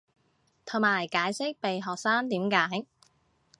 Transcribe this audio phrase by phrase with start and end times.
[0.65, 2.87] 同埋解釋被學生點解